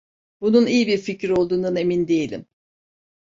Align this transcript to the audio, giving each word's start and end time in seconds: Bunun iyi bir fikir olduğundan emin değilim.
Bunun 0.41 0.67
iyi 0.67 0.87
bir 0.87 0.97
fikir 0.97 1.29
olduğundan 1.29 1.75
emin 1.75 2.07
değilim. 2.07 2.45